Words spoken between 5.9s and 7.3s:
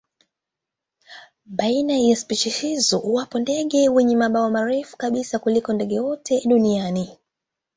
wote duniani.